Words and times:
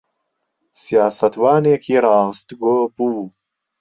سیاسەتوانێکی 0.81 1.95
ڕاستگۆ 2.05 2.75
بوو. 2.95 3.25